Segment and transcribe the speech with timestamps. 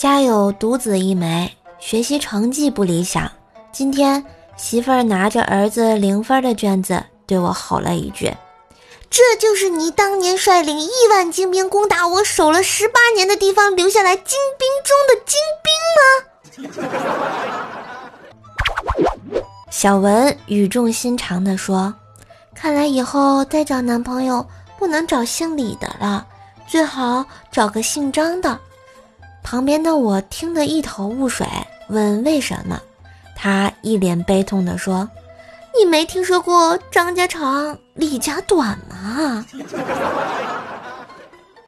[0.00, 3.30] 家有独子一枚，学习成绩不理想。
[3.70, 4.24] 今天
[4.56, 8.34] 媳妇儿拿着儿子零分的卷子，对我吼了一句
[9.10, 15.38] ：“这就是你当年率领亿万精兵攻打我守了十八年的地方留下来精兵中的精
[16.56, 16.80] 兵吗？”
[19.70, 21.92] 小文语重心长地说
[22.56, 24.46] ：“看来以后再找男朋友
[24.78, 26.26] 不能找姓李的了，
[26.66, 27.22] 最好
[27.52, 28.58] 找个姓张的。”
[29.50, 31.44] 旁边的我听得一头雾水，
[31.88, 32.80] 问为什么？
[33.34, 35.10] 他一脸悲痛地说
[35.76, 39.44] ：“你没听说过张家长李家短吗？”